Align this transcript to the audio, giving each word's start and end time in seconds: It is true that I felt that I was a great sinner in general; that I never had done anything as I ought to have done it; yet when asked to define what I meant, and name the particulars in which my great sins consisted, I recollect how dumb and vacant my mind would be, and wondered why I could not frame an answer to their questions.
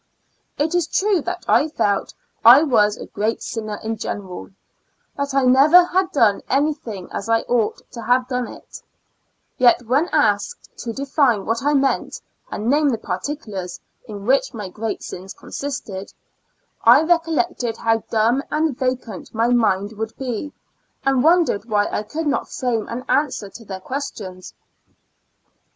It 0.57 0.73
is 0.73 0.87
true 0.87 1.21
that 1.25 1.45
I 1.47 1.67
felt 1.67 2.07
that 2.43 2.43
I 2.43 2.63
was 2.63 2.97
a 2.97 3.05
great 3.05 3.43
sinner 3.43 3.79
in 3.83 3.97
general; 3.97 4.49
that 5.15 5.35
I 5.35 5.43
never 5.43 5.83
had 5.83 6.11
done 6.11 6.41
anything 6.49 7.07
as 7.11 7.29
I 7.29 7.41
ought 7.41 7.83
to 7.91 8.01
have 8.01 8.27
done 8.27 8.47
it; 8.47 8.81
yet 9.59 9.83
when 9.85 10.09
asked 10.11 10.71
to 10.79 10.91
define 10.91 11.45
what 11.45 11.61
I 11.61 11.75
meant, 11.75 12.19
and 12.49 12.67
name 12.67 12.89
the 12.89 12.97
particulars 12.97 13.79
in 14.07 14.25
which 14.25 14.55
my 14.55 14.69
great 14.69 15.03
sins 15.03 15.35
consisted, 15.35 16.11
I 16.83 17.03
recollect 17.03 17.63
how 17.77 17.97
dumb 18.09 18.41
and 18.49 18.75
vacant 18.75 19.35
my 19.35 19.49
mind 19.49 19.93
would 19.99 20.17
be, 20.17 20.51
and 21.05 21.23
wondered 21.23 21.65
why 21.65 21.87
I 21.91 22.01
could 22.01 22.25
not 22.25 22.49
frame 22.49 22.87
an 22.87 23.05
answer 23.07 23.49
to 23.51 23.63
their 23.65 23.81
questions. 23.81 24.55